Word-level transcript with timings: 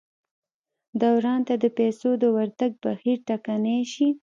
دوران 1.01 1.39
ته 1.47 1.53
د 1.63 1.65
پیسو 1.77 2.09
د 2.21 2.23
ورتګ 2.35 2.71
بهیر 2.83 3.17
ټکنی 3.27 3.79
شي. 3.93 4.07